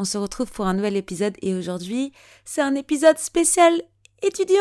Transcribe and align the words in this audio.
On 0.00 0.04
se 0.04 0.16
retrouve 0.16 0.50
pour 0.50 0.64
un 0.64 0.72
nouvel 0.72 0.96
épisode 0.96 1.36
et 1.42 1.54
aujourd'hui, 1.54 2.14
c'est 2.46 2.62
un 2.62 2.74
épisode 2.74 3.18
spécial 3.18 3.82
étudiant. 4.22 4.56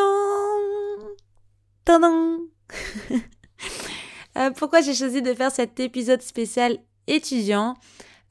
Tadam 1.86 2.40
Euh, 4.38 4.52
pourquoi 4.52 4.82
j'ai 4.82 4.94
choisi 4.94 5.22
de 5.22 5.34
faire 5.34 5.50
cet 5.50 5.80
épisode 5.80 6.22
spécial 6.22 6.78
étudiant? 7.08 7.76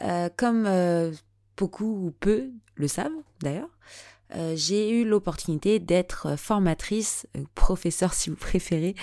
Euh, 0.02 0.28
Comme 0.36 0.66
euh, 0.66 1.10
beaucoup 1.56 2.08
ou 2.08 2.10
peu 2.20 2.50
le 2.74 2.88
savent 2.88 3.10
d'ailleurs, 3.40 3.70
j'ai 4.54 4.90
eu 4.90 5.06
l'opportunité 5.06 5.78
d'être 5.78 6.36
formatrice, 6.36 7.26
professeur 7.54 8.12
si 8.18 8.28
vous 8.28 8.36
préférez, 8.36 8.94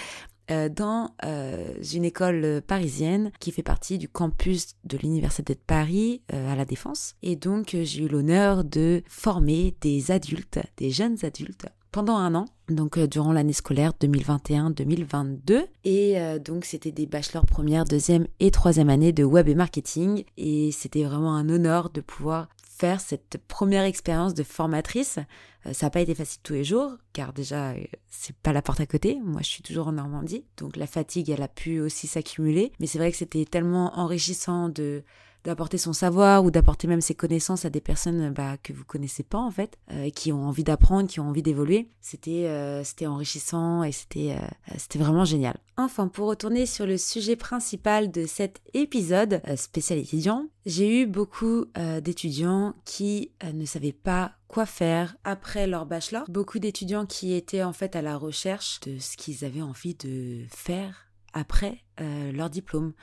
euh, 0.51 0.69
dans 0.69 1.11
euh, 1.23 1.73
une 1.93 2.05
école 2.05 2.61
parisienne 2.65 3.31
qui 3.39 3.51
fait 3.51 3.63
partie 3.63 3.97
du 3.97 4.07
campus 4.07 4.75
de 4.83 4.97
l'Université 4.97 5.53
de 5.53 5.59
Paris 5.65 6.21
euh, 6.33 6.51
à 6.51 6.55
la 6.55 6.65
Défense. 6.65 7.15
Et 7.23 7.35
donc 7.35 7.73
euh, 7.73 7.83
j'ai 7.83 8.03
eu 8.03 8.07
l'honneur 8.07 8.63
de 8.63 9.03
former 9.07 9.75
des 9.81 10.11
adultes, 10.11 10.59
des 10.77 10.91
jeunes 10.91 11.17
adultes, 11.23 11.67
pendant 11.91 12.17
un 12.17 12.35
an, 12.35 12.45
donc 12.69 12.97
euh, 12.97 13.07
durant 13.07 13.33
l'année 13.33 13.53
scolaire 13.53 13.93
2021-2022. 14.01 15.65
Et 15.83 16.19
euh, 16.19 16.39
donc 16.39 16.65
c'était 16.65 16.91
des 16.91 17.05
bachelors 17.05 17.45
première, 17.45 17.85
deuxième 17.85 18.27
et 18.39 18.51
troisième 18.51 18.89
année 18.89 19.11
de 19.11 19.23
web 19.23 19.47
et 19.47 19.55
marketing. 19.55 20.23
Et 20.37 20.71
c'était 20.71 21.03
vraiment 21.03 21.35
un 21.35 21.49
honneur 21.49 21.89
de 21.89 22.01
pouvoir 22.01 22.47
faire 22.69 22.99
cette 22.99 23.39
première 23.47 23.83
expérience 23.83 24.33
de 24.33 24.43
formatrice. 24.43 25.19
Euh, 25.65 25.73
ça 25.73 25.85
n'a 25.85 25.89
pas 25.89 26.01
été 26.01 26.13
facile 26.13 26.41
tous 26.43 26.53
les 26.53 26.63
jours, 26.63 26.91
car 27.13 27.33
déjà, 27.33 27.73
c'est 28.09 28.35
pas 28.35 28.53
la 28.53 28.61
porte 28.61 28.81
à 28.81 28.85
côté. 28.85 29.19
Moi, 29.23 29.41
je 29.41 29.49
suis 29.49 29.63
toujours 29.63 29.87
en 29.87 29.93
Normandie. 29.93 30.43
Donc 30.57 30.75
la 30.75 30.87
fatigue, 30.87 31.29
elle 31.29 31.41
a 31.41 31.47
pu 31.47 31.79
aussi 31.79 32.07
s'accumuler. 32.07 32.71
Mais 32.79 32.87
c'est 32.87 32.97
vrai 32.97 33.11
que 33.11 33.17
c'était 33.17 33.45
tellement 33.45 33.97
enrichissant 33.97 34.69
de 34.69 35.03
d'apporter 35.45 35.77
son 35.77 35.93
savoir 35.93 36.43
ou 36.43 36.51
d'apporter 36.51 36.87
même 36.87 37.01
ses 37.01 37.15
connaissances 37.15 37.65
à 37.65 37.69
des 37.69 37.81
personnes 37.81 38.31
bah, 38.33 38.57
que 38.61 38.73
vous 38.73 38.83
connaissez 38.83 39.23
pas 39.23 39.37
en 39.37 39.51
fait, 39.51 39.77
euh, 39.91 40.09
qui 40.09 40.31
ont 40.33 40.45
envie 40.45 40.63
d'apprendre, 40.63 41.07
qui 41.07 41.19
ont 41.19 41.29
envie 41.29 41.43
d'évoluer. 41.43 41.89
C'était 42.01 42.47
euh, 42.47 42.83
c'était 42.83 43.07
enrichissant 43.07 43.83
et 43.83 43.91
c'était 43.91 44.35
euh, 44.39 44.73
c'était 44.77 44.99
vraiment 44.99 45.25
génial. 45.25 45.57
Enfin, 45.77 46.07
pour 46.07 46.27
retourner 46.27 46.65
sur 46.65 46.85
le 46.85 46.97
sujet 46.97 47.35
principal 47.35 48.09
de 48.09 48.25
cet 48.25 48.61
épisode 48.73 49.41
euh, 49.47 49.55
spécial 49.55 49.99
étudiant, 49.99 50.47
j'ai 50.65 51.01
eu 51.01 51.05
beaucoup 51.05 51.65
euh, 51.77 51.99
d'étudiants 51.99 52.73
qui 52.85 53.31
euh, 53.43 53.51
ne 53.51 53.65
savaient 53.65 53.91
pas 53.91 54.33
quoi 54.47 54.65
faire 54.65 55.17
après 55.25 55.67
leur 55.67 55.85
bachelor. 55.85 56.23
Beaucoup 56.29 56.59
d'étudiants 56.59 57.05
qui 57.05 57.33
étaient 57.33 57.63
en 57.63 57.73
fait 57.73 57.95
à 57.95 58.01
la 58.01 58.17
recherche 58.17 58.79
de 58.81 58.99
ce 58.99 59.17
qu'ils 59.17 59.43
avaient 59.43 59.61
envie 59.61 59.95
de 59.95 60.45
faire 60.49 61.07
après 61.33 61.83
euh, 61.99 62.31
leur 62.31 62.49
diplôme. 62.49 62.93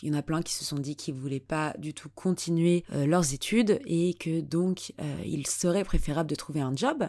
Il 0.00 0.08
y 0.08 0.10
en 0.10 0.18
a 0.18 0.22
plein 0.22 0.42
qui 0.42 0.54
se 0.54 0.64
sont 0.64 0.78
dit 0.78 0.96
qu'ils 0.96 1.14
voulaient 1.14 1.40
pas 1.40 1.74
du 1.78 1.92
tout 1.92 2.08
continuer 2.14 2.84
euh, 2.92 3.06
leurs 3.06 3.34
études 3.34 3.80
et 3.84 4.14
que 4.14 4.40
donc 4.40 4.94
euh, 5.00 5.22
il 5.26 5.46
serait 5.46 5.84
préférable 5.84 6.30
de 6.30 6.34
trouver 6.34 6.60
un 6.60 6.74
job. 6.74 7.08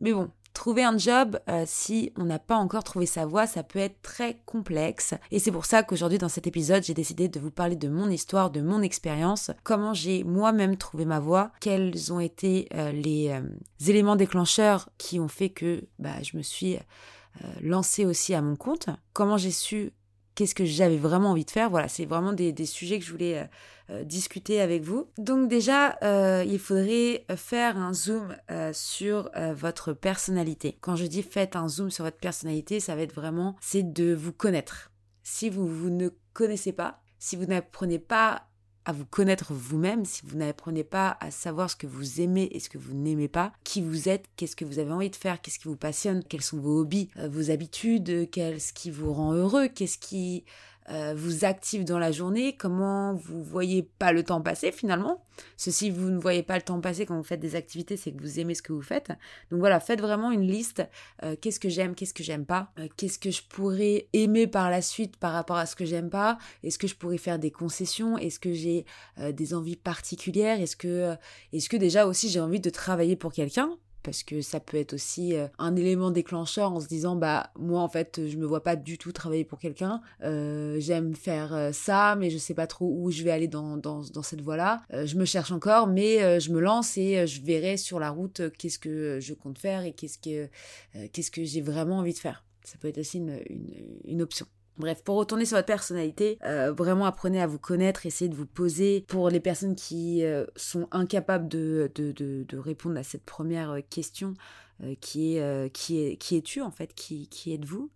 Mais 0.00 0.12
bon, 0.12 0.30
trouver 0.54 0.82
un 0.82 0.98
job, 0.98 1.38
euh, 1.48 1.64
si 1.66 2.12
on 2.16 2.24
n'a 2.24 2.38
pas 2.38 2.56
encore 2.56 2.84
trouvé 2.84 3.06
sa 3.06 3.26
voie, 3.26 3.46
ça 3.46 3.62
peut 3.62 3.78
être 3.78 4.00
très 4.02 4.40
complexe. 4.44 5.14
Et 5.30 5.38
c'est 5.38 5.52
pour 5.52 5.66
ça 5.66 5.82
qu'aujourd'hui, 5.82 6.18
dans 6.18 6.28
cet 6.28 6.46
épisode, 6.46 6.82
j'ai 6.82 6.94
décidé 6.94 7.28
de 7.28 7.38
vous 7.38 7.50
parler 7.50 7.76
de 7.76 7.88
mon 7.88 8.10
histoire, 8.10 8.50
de 8.50 8.60
mon 8.60 8.82
expérience, 8.82 9.50
comment 9.62 9.94
j'ai 9.94 10.24
moi-même 10.24 10.76
trouvé 10.76 11.04
ma 11.04 11.20
voie, 11.20 11.52
quels 11.60 12.12
ont 12.12 12.20
été 12.20 12.68
les 12.92 13.32
éléments 13.86 14.16
déclencheurs 14.16 14.88
qui 14.98 15.18
ont 15.18 15.28
fait 15.28 15.50
que 15.50 15.84
bah, 15.98 16.22
je 16.22 16.36
me 16.36 16.42
suis 16.42 16.76
lancée 17.60 18.04
aussi 18.04 18.34
à 18.34 18.42
mon 18.42 18.56
compte, 18.56 18.88
comment 19.12 19.36
j'ai 19.36 19.50
su 19.50 19.92
qu'est-ce 20.38 20.54
que 20.54 20.64
j'avais 20.64 20.98
vraiment 20.98 21.32
envie 21.32 21.44
de 21.44 21.50
faire. 21.50 21.68
Voilà, 21.68 21.88
c'est 21.88 22.04
vraiment 22.04 22.32
des, 22.32 22.52
des 22.52 22.64
sujets 22.64 23.00
que 23.00 23.04
je 23.04 23.10
voulais 23.10 23.38
euh, 23.38 23.44
euh, 23.90 24.04
discuter 24.04 24.60
avec 24.60 24.84
vous. 24.84 25.08
Donc 25.18 25.48
déjà, 25.48 25.98
euh, 26.04 26.44
il 26.46 26.60
faudrait 26.60 27.26
faire 27.34 27.76
un 27.76 27.92
zoom 27.92 28.36
sur 28.72 29.30
votre 29.54 29.94
personnalité. 29.94 30.78
Quand 30.80 30.94
je 30.94 31.06
dis 31.06 31.24
faites 31.24 31.56
un 31.56 31.66
zoom 31.66 31.90
sur 31.90 32.04
votre 32.04 32.18
personnalité, 32.18 32.78
ça 32.78 32.94
va 32.94 33.02
être 33.02 33.14
vraiment, 33.14 33.56
c'est 33.60 33.92
de 33.92 34.14
vous 34.14 34.32
connaître. 34.32 34.92
Si 35.24 35.50
vous, 35.50 35.66
vous 35.66 35.90
ne 35.90 36.10
connaissez 36.34 36.72
pas, 36.72 37.02
si 37.18 37.34
vous 37.34 37.46
n'apprenez 37.46 37.98
pas 37.98 38.47
à 38.88 38.92
vous 38.92 39.04
connaître 39.04 39.52
vous-même, 39.52 40.06
si 40.06 40.22
vous 40.24 40.38
n'apprenez 40.38 40.82
pas 40.82 41.18
à 41.20 41.30
savoir 41.30 41.68
ce 41.68 41.76
que 41.76 41.86
vous 41.86 42.22
aimez 42.22 42.48
et 42.52 42.58
ce 42.58 42.70
que 42.70 42.78
vous 42.78 42.94
n'aimez 42.94 43.28
pas, 43.28 43.52
qui 43.62 43.82
vous 43.82 44.08
êtes, 44.08 44.24
qu'est-ce 44.36 44.56
que 44.56 44.64
vous 44.64 44.78
avez 44.78 44.90
envie 44.90 45.10
de 45.10 45.16
faire, 45.16 45.42
qu'est-ce 45.42 45.58
qui 45.58 45.68
vous 45.68 45.76
passionne, 45.76 46.24
quels 46.24 46.40
sont 46.42 46.58
vos 46.58 46.80
hobbies, 46.80 47.10
euh, 47.18 47.28
vos 47.28 47.50
habitudes, 47.50 48.30
qu'est-ce 48.30 48.72
qui 48.72 48.90
vous 48.90 49.12
rend 49.12 49.34
heureux, 49.34 49.68
qu'est-ce 49.68 49.98
qui 49.98 50.46
euh, 50.90 51.14
vous 51.16 51.44
active 51.44 51.84
dans 51.84 51.98
la 51.98 52.12
journée, 52.12 52.56
comment 52.56 53.14
vous 53.14 53.42
voyez 53.42 53.82
pas 53.82 54.12
le 54.12 54.22
temps 54.22 54.40
passer 54.40 54.72
finalement? 54.72 55.22
Ceci, 55.56 55.90
vous 55.90 56.08
ne 56.10 56.18
voyez 56.18 56.42
pas 56.42 56.56
le 56.56 56.62
temps 56.62 56.80
passer 56.80 57.06
quand 57.06 57.16
vous 57.16 57.22
faites 57.22 57.40
des 57.40 57.54
activités, 57.56 57.96
c'est 57.96 58.12
que 58.12 58.20
vous 58.20 58.40
aimez 58.40 58.54
ce 58.54 58.62
que 58.62 58.72
vous 58.72 58.82
faites. 58.82 59.08
Donc 59.50 59.60
voilà, 59.60 59.80
faites 59.80 60.00
vraiment 60.00 60.30
une 60.30 60.46
liste. 60.46 60.82
Euh, 61.22 61.36
qu'est-ce 61.40 61.60
que 61.60 61.68
j'aime, 61.68 61.94
qu'est-ce 61.94 62.14
que 62.14 62.22
j'aime 62.22 62.46
pas, 62.46 62.72
Euh, 62.78 62.88
qu'est-ce 62.96 63.18
que 63.18 63.30
je 63.30 63.42
pourrais 63.42 64.08
aimer 64.12 64.46
par 64.46 64.70
la 64.70 64.82
suite 64.82 65.16
par 65.16 65.32
rapport 65.32 65.56
à 65.56 65.66
ce 65.66 65.76
que 65.76 65.84
j'aime 65.84 66.10
pas. 66.10 66.38
Est-ce 66.62 66.78
que 66.78 66.86
je 66.86 66.94
pourrais 66.94 67.18
faire 67.18 67.38
des 67.38 67.50
concessions 67.50 68.18
Est-ce 68.18 68.38
que 68.38 68.52
j'ai 68.52 68.84
euh, 69.18 69.32
des 69.32 69.54
envies 69.54 69.76
particulières 69.76 70.60
Est-ce 70.60 70.76
que, 70.76 71.16
est-ce 71.52 71.68
que 71.68 71.76
déjà 71.76 72.06
aussi 72.06 72.28
j'ai 72.28 72.40
envie 72.40 72.60
de 72.60 72.70
travailler 72.70 73.16
pour 73.16 73.32
quelqu'un? 73.32 73.76
Parce 74.02 74.22
que 74.22 74.40
ça 74.42 74.60
peut 74.60 74.76
être 74.76 74.94
aussi 74.94 75.34
euh, 75.34 75.48
un 75.58 75.76
élément 75.76 76.10
déclencheur 76.10 76.72
en 76.72 76.80
se 76.80 76.88
disant 76.88 77.16
bah 77.16 77.50
moi 77.58 77.80
en 77.80 77.88
fait 77.88 78.20
je 78.26 78.36
me 78.36 78.46
vois 78.46 78.62
pas 78.62 78.76
du 78.76 78.98
tout 78.98 79.12
travailler 79.12 79.44
pour 79.44 79.58
quelqu'un. 79.58 80.00
Euh, 80.22 80.76
j'aime 80.80 81.14
faire 81.14 81.54
euh, 81.54 81.72
ça 81.72 82.16
mais 82.16 82.30
je 82.30 82.38
sais 82.38 82.54
pas 82.54 82.66
trop 82.66 82.92
où 82.92 83.10
je 83.10 83.22
vais 83.22 83.30
aller 83.30 83.48
dans, 83.48 83.76
dans, 83.76 84.02
cette 84.22 84.40
voie 84.40 84.56
là 84.56 84.82
je 84.90 85.16
me 85.16 85.24
cherche 85.24 85.52
encore 85.52 85.86
mais 85.86 86.40
je 86.40 86.50
me 86.50 86.60
lance 86.60 86.98
et 86.98 87.26
je 87.26 87.40
verrai 87.42 87.76
sur 87.76 87.98
la 88.00 88.10
route 88.10 88.42
qu'est-ce 88.58 88.78
que 88.78 89.18
je 89.20 89.34
compte 89.34 89.58
faire 89.58 89.84
et 89.84 89.92
qu'est-ce 89.92 90.18
que 90.18 90.48
qu'est-ce 91.08 91.30
que 91.30 91.44
j'ai 91.44 91.60
vraiment 91.60 91.98
envie 91.98 92.12
de 92.12 92.18
faire. 92.18 92.44
Ça 92.64 92.76
peut 92.78 92.88
être 92.88 92.98
aussi 92.98 93.18
une, 93.18 93.40
une 94.04 94.22
option 94.22 94.46
Bref, 94.78 95.02
pour 95.02 95.16
retourner 95.16 95.44
sur 95.44 95.56
votre 95.56 95.66
personnalité, 95.66 96.38
euh, 96.44 96.72
vraiment 96.72 97.06
apprenez 97.06 97.42
à 97.42 97.48
vous 97.48 97.58
connaître, 97.58 98.06
essayez 98.06 98.28
de 98.28 98.36
vous 98.36 98.46
poser. 98.46 99.04
Pour 99.08 99.28
les 99.28 99.40
personnes 99.40 99.74
qui 99.74 100.24
euh, 100.24 100.46
sont 100.54 100.86
incapables 100.92 101.48
de, 101.48 101.90
de, 101.96 102.12
de, 102.12 102.58
répondre 102.58 102.96
à 102.96 103.02
cette 103.02 103.24
première 103.24 103.70
euh, 103.72 103.80
question, 103.90 104.34
qui 105.00 105.36
est 105.36 105.72
qui 105.72 106.16
qui 106.18 106.36
es-tu 106.36 106.60
en 106.60 106.70
fait, 106.70 106.94
qui 106.94 107.26
qui 107.26 107.52
êtes-vous? 107.52 107.90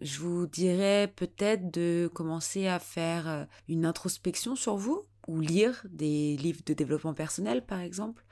Je 0.00 0.18
vous 0.20 0.46
dirais 0.46 1.12
peut-être 1.14 1.70
de 1.70 2.08
commencer 2.14 2.66
à 2.66 2.78
faire 2.78 3.46
une 3.68 3.84
introspection 3.84 4.56
sur 4.56 4.76
vous 4.76 5.04
ou 5.28 5.40
lire 5.40 5.84
des 5.90 6.38
livres 6.38 6.62
de 6.64 6.72
développement 6.72 7.12
personnel 7.12 7.62
par 7.62 7.80
exemple. 7.80 8.24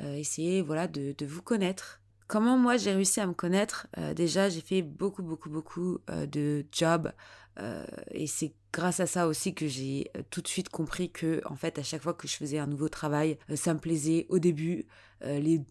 Essayez 0.00 0.62
voilà 0.62 0.86
de, 0.86 1.12
de 1.18 1.26
vous 1.26 1.42
connaître 1.42 1.97
Comment 2.28 2.58
moi 2.58 2.76
j'ai 2.76 2.92
réussi 2.92 3.20
à 3.20 3.26
me 3.26 3.32
connaître 3.32 3.86
euh, 3.96 4.12
Déjà, 4.12 4.50
j'ai 4.50 4.60
fait 4.60 4.82
beaucoup, 4.82 5.22
beaucoup, 5.22 5.48
beaucoup 5.48 5.98
euh, 6.10 6.26
de 6.26 6.66
jobs. 6.70 7.10
Euh, 7.58 7.86
et 8.10 8.26
c'est 8.26 8.54
grâce 8.70 9.00
à 9.00 9.06
ça 9.06 9.26
aussi 9.26 9.54
que 9.54 9.66
j'ai 9.66 10.12
tout 10.30 10.42
de 10.42 10.46
suite 10.46 10.68
compris 10.68 11.10
que, 11.10 11.40
en 11.46 11.56
fait, 11.56 11.78
à 11.78 11.82
chaque 11.82 12.02
fois 12.02 12.12
que 12.12 12.28
je 12.28 12.36
faisais 12.36 12.58
un 12.58 12.66
nouveau 12.66 12.90
travail, 12.90 13.38
ça 13.54 13.72
me 13.72 13.80
plaisait 13.80 14.26
au 14.28 14.38
début. 14.38 14.86
les, 15.22 15.64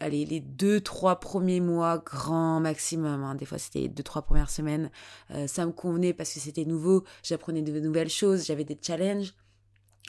allez, 0.00 0.24
les 0.24 0.40
deux, 0.40 0.80
trois 0.80 1.20
premiers 1.20 1.60
mois, 1.60 1.98
grand 1.98 2.60
maximum. 2.60 3.22
hein, 3.22 3.34
des 3.34 3.44
fois, 3.44 3.58
c'était 3.58 3.80
les 3.80 3.88
deux, 3.88 4.02
trois 4.02 4.22
premières 4.22 4.50
semaines. 4.50 4.90
ça 5.46 5.66
me 5.66 5.72
convenait 5.72 6.14
parce 6.14 6.32
que 6.32 6.40
c'était 6.40 6.64
nouveau. 6.64 7.04
J'apprenais 7.22 7.62
de 7.62 7.78
nouvelles 7.78 8.08
choses. 8.08 8.46
J'avais 8.46 8.64
des 8.64 8.78
challenges. 8.80 9.34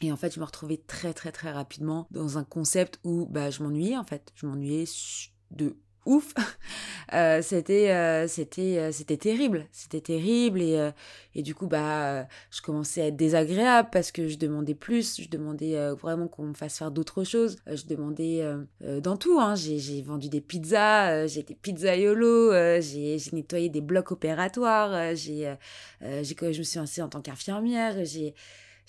Et 0.02 0.12
en 0.12 0.16
fait, 0.18 0.34
je 0.34 0.40
me 0.40 0.46
retrouvais 0.46 0.78
très, 0.78 1.14
très, 1.14 1.34
très 1.34 1.52
rapidement 1.52 2.08
dans 2.12 2.38
un 2.38 2.46
concept 2.46 3.00
où 3.04 3.28
bah, 3.28 3.50
je 3.50 3.62
m'ennuyais, 3.62 3.98
en 3.98 4.06
fait. 4.06 4.32
Je 4.36 4.48
m'ennuyais 4.48 4.86
de 5.52 5.76
ouf. 6.06 6.34
Euh, 7.14 7.42
c'était 7.42 7.92
euh, 7.92 8.26
c'était 8.26 8.78
euh, 8.78 8.92
c'était 8.94 9.18
terrible, 9.18 9.66
c'était 9.74 10.00
terrible 10.00 10.62
et 10.62 10.92
et 11.36 11.44
du 11.44 11.54
coup 11.54 11.68
bah 11.68 12.26
je 12.52 12.62
commençais 12.62 13.02
à 13.02 13.08
être 13.08 13.18
désagréable 13.18 13.90
parce 13.92 14.14
que 14.14 14.30
je 14.30 14.38
demandais 14.38 14.76
plus, 14.76 15.20
je 15.20 15.28
demandais 15.28 15.76
vraiment 16.02 16.30
qu'on 16.30 16.44
me 16.44 16.54
fasse 16.54 16.78
faire 16.78 16.90
d'autres 16.90 17.26
choses, 17.26 17.58
je 17.68 17.84
demandais 17.86 18.46
dans 19.02 19.18
tout 19.18 19.42
hein, 19.42 19.56
j'ai 19.56 20.02
vendu 20.02 20.30
des 20.30 20.40
pizzas, 20.40 21.28
j'ai 21.28 21.42
été 21.42 21.54
pizzaiolo, 21.54 22.54
j'ai 22.80 23.20
j'ai 23.20 23.32
nettoyé 23.34 23.68
des 23.68 23.82
blocs 23.82 24.14
opératoires, 24.14 25.14
j'ai 25.14 25.54
j'ai 26.02 26.36
je 26.40 26.60
me 26.60 26.64
suis 26.64 26.80
lancée 26.80 27.02
en 27.02 27.10
tant 27.10 27.20
qu'infirmière, 27.20 28.06
j'ai 28.06 28.36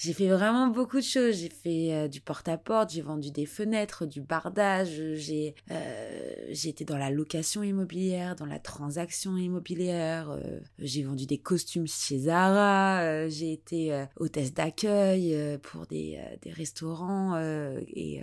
j'ai 0.03 0.15
fait 0.15 0.27
vraiment 0.27 0.67
beaucoup 0.67 0.97
de 0.97 1.05
choses. 1.05 1.37
J'ai 1.37 1.49
fait 1.49 1.95
euh, 1.95 2.09
du 2.09 2.21
porte-à-porte, 2.21 2.91
j'ai 2.91 3.03
vendu 3.03 3.31
des 3.31 3.47
fenêtres, 3.47 4.05
du 4.05 4.21
bardage, 4.21 5.01
j'ai 5.15 5.55
euh, 5.71 6.55
été 6.65 6.85
dans 6.85 6.99
la 6.99 7.09
location 7.09 7.63
immobilière, 7.63 8.35
dans 8.35 8.47
la 8.47 8.59
transaction 8.59 9.37
immobilière, 9.37 10.31
euh, 10.31 10.59
j'ai 10.81 11.05
vendu 11.05 11.27
des 11.27 11.39
costumes 11.39 11.87
chez 11.87 12.19
Zara, 12.19 13.29
j'ai 13.29 13.53
été 13.53 14.07
hôtesse 14.17 14.53
d'accueil 14.53 15.37
pour 15.63 15.87
des, 15.87 16.21
des 16.43 16.51
restaurants 16.51 17.39
et, 17.39 18.23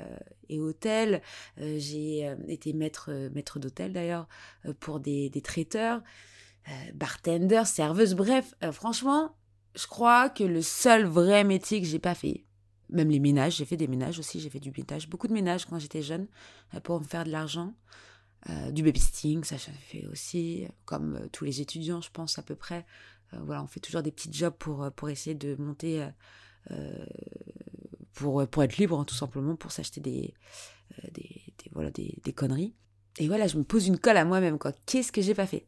et 0.49 0.59
hôtels, 0.59 1.21
j'ai 1.57 2.29
été 2.47 2.73
maître, 2.73 3.11
maître 3.33 3.59
d'hôtel 3.59 3.93
d'ailleurs 3.93 4.27
pour 4.79 4.99
des, 4.99 5.29
des 5.29 5.41
traiteurs. 5.41 6.01
bartender, 6.93 7.63
serveuse, 7.65 8.15
bref, 8.15 8.53
franchement, 8.71 9.35
je 9.75 9.87
crois 9.87 10.29
que 10.29 10.43
le 10.43 10.61
seul 10.61 11.05
vrai 11.05 11.43
métier 11.43 11.81
que 11.81 11.87
j'ai 11.87 11.99
pas 11.99 12.15
fait, 12.15 12.45
même 12.89 13.09
les 13.09 13.19
ménages, 13.19 13.57
j'ai 13.57 13.65
fait 13.65 13.77
des 13.77 13.87
ménages 13.87 14.19
aussi, 14.19 14.39
j'ai 14.39 14.49
fait 14.49 14.59
du 14.59 14.71
ménage, 14.71 15.09
beaucoup 15.09 15.27
de 15.27 15.33
ménages 15.33 15.65
quand 15.65 15.79
j'étais 15.79 16.01
jeune 16.01 16.27
euh, 16.73 16.79
pour 16.79 16.99
me 16.99 17.05
faire 17.05 17.23
de 17.23 17.31
l'argent. 17.31 17.73
Euh, 18.49 18.71
du 18.71 18.83
babysitting, 18.83 19.43
ça 19.43 19.57
j'en 19.57 19.73
fait 19.73 20.07
aussi, 20.07 20.65
comme 20.85 21.17
euh, 21.17 21.27
tous 21.31 21.43
les 21.43 21.59
étudiants, 21.59 21.99
je 21.99 22.09
pense 22.09 22.39
à 22.39 22.41
peu 22.41 22.55
près. 22.55 22.85
voilà, 23.33 23.61
on 23.61 23.67
fait 23.67 23.81
toujours 23.81 24.01
des 24.01 24.11
petits 24.11 24.31
jobs 24.31 24.55
pour, 24.57 24.89
pour 24.93 25.09
essayer 25.09 25.35
de 25.35 25.55
monter, 25.55 26.07
pour, 28.13 28.47
pour 28.47 28.63
être 28.63 28.77
libre, 28.77 28.99
hein, 28.99 29.03
tout 29.03 29.15
simplement, 29.15 29.55
pour 29.55 29.71
s'acheter 29.71 30.01
des, 30.01 30.33
des, 31.11 31.53
voilà, 31.73 31.91
des, 31.91 32.17
des 32.23 32.33
conneries. 32.33 32.75
Et 33.17 33.27
voilà, 33.27 33.47
je 33.47 33.57
me 33.57 33.63
pose 33.63 33.87
une 33.87 33.99
colle 33.99 34.17
à 34.17 34.25
moi-même, 34.25 34.57
quoi. 34.57 34.71
Qu'est-ce 34.85 35.11
que 35.11 35.21
j'ai 35.21 35.35
pas 35.35 35.45
fait? 35.45 35.67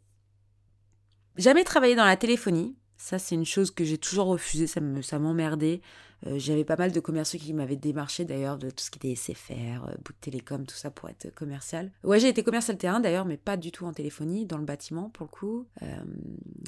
Jamais 1.35 1.63
travaillé 1.63 1.95
dans 1.95 2.05
la 2.05 2.17
téléphonie, 2.17 2.77
ça, 3.01 3.17
c'est 3.17 3.33
une 3.33 3.45
chose 3.45 3.71
que 3.71 3.83
j'ai 3.83 3.97
toujours 3.97 4.27
refusé, 4.27 4.67
ça 4.67 4.79
me, 4.79 5.01
ça 5.01 5.17
m'emmerdait. 5.17 5.81
Euh, 6.27 6.37
j'avais 6.37 6.63
pas 6.63 6.75
mal 6.75 6.91
de 6.91 6.99
commerciaux 6.99 7.39
qui 7.39 7.51
m'avaient 7.51 7.75
démarché 7.75 8.25
d'ailleurs 8.25 8.59
de 8.59 8.69
tout 8.69 8.83
ce 8.83 8.91
qui 8.91 8.99
était 8.99 9.15
SFR, 9.15 9.87
euh, 9.87 9.95
bout 10.05 10.13
de 10.13 10.17
télécom, 10.21 10.67
tout 10.67 10.75
ça 10.75 10.91
pour 10.91 11.09
être 11.09 11.33
commercial. 11.33 11.89
Ouais, 12.03 12.19
j'ai 12.19 12.27
été 12.27 12.43
commercial 12.43 12.77
terrain 12.77 12.99
d'ailleurs, 12.99 13.25
mais 13.25 13.37
pas 13.37 13.57
du 13.57 13.71
tout 13.71 13.87
en 13.87 13.91
téléphonie, 13.91 14.45
dans 14.45 14.59
le 14.59 14.65
bâtiment 14.65 15.09
pour 15.09 15.25
le 15.25 15.31
coup. 15.31 15.65
Euh, 15.81 15.87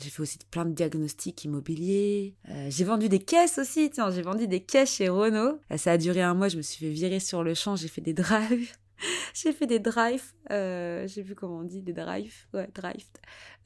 j'ai 0.01 0.09
fait 0.09 0.24
aussi 0.24 0.39
plein 0.50 0.65
de 0.65 0.71
diagnostics 0.71 1.44
immobiliers. 1.45 2.33
j'ai 2.69 2.83
vendu 2.83 3.09
des 3.09 3.19
caisses 3.19 3.59
aussi, 3.59 3.91
tiens, 3.91 4.09
j'ai 4.09 4.24
vendu 4.24 4.47
des 4.47 4.62
caisses 4.62 4.95
chez 4.95 5.09
Renault. 5.09 5.59
ça 5.77 5.91
a 5.91 5.97
duré 6.00 6.24
un 6.24 6.33
mois, 6.33 6.47
je 6.47 6.57
me 6.57 6.63
suis 6.63 6.83
fait 6.83 6.91
virer 6.91 7.19
sur 7.19 7.44
le 7.44 7.53
champ, 7.53 7.75
j'ai 7.75 7.88
fait 7.88 8.01
des 8.01 8.13
drives. 8.13 8.74
j'ai 9.34 9.54
fait 9.54 9.68
des 9.68 9.80
drives, 9.80 10.34
euh, 10.52 11.08
j'ai 11.08 11.22
vu 11.22 11.36
comment 11.36 11.60
on 11.60 11.64
dit, 11.64 11.82
des 11.82 11.94
drives, 11.94 12.48
ouais, 12.54 12.70
drives, 12.74 13.06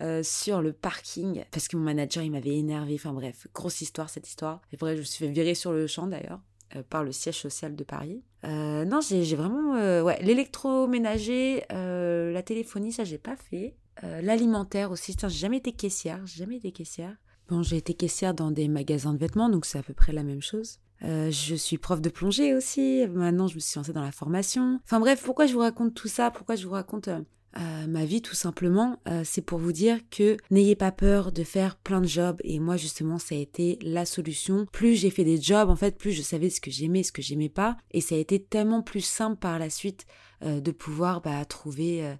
euh, 0.01 0.23
sur 0.23 0.61
le 0.61 0.73
parking, 0.73 1.43
parce 1.51 1.67
que 1.67 1.77
mon 1.77 1.83
manager, 1.83 2.23
il 2.23 2.31
m'avait 2.31 2.55
énervé, 2.55 2.95
enfin 2.95 3.13
bref, 3.13 3.47
grosse 3.53 3.81
histoire 3.81 4.09
cette 4.09 4.27
histoire. 4.27 4.61
Et 4.71 4.77
vrai, 4.77 4.95
je 4.95 5.01
me 5.01 5.05
suis 5.05 5.25
fait 5.25 5.31
virer 5.31 5.55
sur 5.55 5.71
le 5.71 5.87
champ 5.87 6.07
d'ailleurs, 6.07 6.41
euh, 6.75 6.83
par 6.89 7.03
le 7.03 7.11
siège 7.11 7.39
social 7.39 7.75
de 7.75 7.83
Paris. 7.83 8.23
non, 8.43 8.99
j'ai 9.01 9.35
vraiment, 9.35 10.03
ouais, 10.03 10.21
l'électroménager, 10.21 11.63
la 11.69 12.43
téléphonie, 12.43 12.91
ça 12.91 13.03
j'ai 13.03 13.17
pas 13.17 13.35
fait. 13.35 13.75
L'alimentaire 14.01 14.91
aussi, 14.91 15.15
j'ai 15.19 15.29
jamais 15.29 15.57
été 15.57 15.71
caissière, 15.71 16.21
j'ai 16.25 16.39
jamais 16.39 16.57
été 16.57 16.71
caissière. 16.71 17.15
Bon, 17.49 17.63
j'ai 17.63 17.77
été 17.77 17.93
caissière 17.93 18.33
dans 18.33 18.51
des 18.51 18.67
magasins 18.67 19.13
de 19.13 19.17
vêtements, 19.17 19.49
donc 19.49 19.65
c'est 19.65 19.79
à 19.79 19.83
peu 19.83 19.93
près 19.93 20.11
la 20.11 20.23
même 20.23 20.41
chose. 20.41 20.79
Euh, 21.03 21.29
je 21.31 21.55
suis 21.55 21.77
prof 21.77 22.01
de 22.01 22.09
plongée 22.09 22.53
aussi. 22.55 23.05
Maintenant, 23.07 23.47
je 23.47 23.55
me 23.55 23.59
suis 23.59 23.77
lancée 23.77 23.93
dans 23.93 24.01
la 24.01 24.11
formation. 24.11 24.79
Enfin 24.83 24.99
bref, 24.99 25.21
pourquoi 25.23 25.45
je 25.45 25.53
vous 25.53 25.59
raconte 25.59 25.93
tout 25.93 26.07
ça? 26.07 26.31
Pourquoi 26.31 26.55
je 26.55 26.65
vous 26.65 26.73
raconte 26.73 27.07
euh, 27.07 27.21
euh, 27.57 27.87
ma 27.87 28.05
vie 28.05 28.21
tout 28.21 28.35
simplement? 28.35 29.01
C'est 29.23 29.41
pour 29.41 29.59
vous 29.59 29.71
dire 29.71 29.99
que 30.09 30.37
n'ayez 30.51 30.75
pas 30.75 30.91
peur 30.91 31.31
de 31.31 31.43
faire 31.43 31.75
plein 31.77 32.01
de 32.01 32.07
jobs. 32.07 32.39
Et 32.43 32.59
moi, 32.59 32.77
justement, 32.77 33.19
ça 33.19 33.35
a 33.35 33.37
été 33.37 33.77
la 33.81 34.05
solution. 34.05 34.65
Plus 34.71 34.95
j'ai 34.95 35.09
fait 35.09 35.23
des 35.23 35.41
jobs, 35.41 35.69
en 35.69 35.75
fait, 35.75 35.97
plus 35.97 36.11
je 36.11 36.21
savais 36.21 36.49
ce 36.49 36.61
que 36.61 36.71
j'aimais, 36.71 37.03
ce 37.03 37.11
que 37.11 37.21
j'aimais 37.21 37.49
pas. 37.49 37.77
Et 37.91 38.01
ça 38.01 38.15
a 38.15 38.17
été 38.17 38.41
tellement 38.41 38.81
plus 38.81 39.01
simple 39.01 39.37
par 39.37 39.59
la 39.59 39.69
suite 39.69 40.05
de 40.43 40.71
pouvoir 40.71 41.21
bah, 41.21 41.43
trouver 41.45 42.15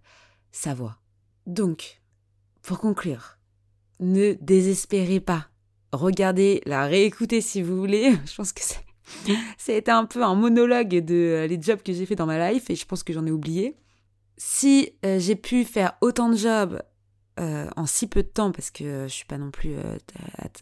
sa 0.51 0.73
voie. 0.73 0.97
Donc, 1.45 2.01
pour 2.63 2.79
conclure, 2.79 3.37
ne 3.99 4.33
désespérez 4.41 5.19
pas 5.19 5.49
regardez, 5.97 6.61
la 6.65 6.85
réécouter 6.85 7.41
si 7.41 7.61
vous 7.61 7.77
voulez. 7.77 8.11
Je 8.25 8.35
pense 8.35 8.53
que 8.53 8.61
ça 9.57 9.71
a 9.71 9.75
été 9.75 9.91
un 9.91 10.05
peu 10.05 10.23
un 10.23 10.35
monologue 10.35 10.95
de 11.03 11.15
euh, 11.15 11.47
les 11.47 11.61
jobs 11.61 11.81
que 11.81 11.93
j'ai 11.93 12.05
fait 12.05 12.15
dans 12.15 12.25
ma 12.25 12.51
life 12.51 12.69
et 12.69 12.75
je 12.75 12.85
pense 12.85 13.03
que 13.03 13.13
j'en 13.13 13.25
ai 13.25 13.31
oublié. 13.31 13.77
Si 14.37 14.91
euh, 15.05 15.19
j'ai 15.19 15.35
pu 15.35 15.63
faire 15.63 15.93
autant 16.01 16.29
de 16.29 16.35
jobs 16.35 16.81
euh, 17.39 17.69
en 17.75 17.85
si 17.85 18.07
peu 18.07 18.23
de 18.23 18.27
temps, 18.27 18.51
parce 18.51 18.71
que 18.71 19.07
je 19.07 19.13
suis 19.13 19.25
pas 19.25 19.37
non 19.37 19.51
plus 19.51 19.75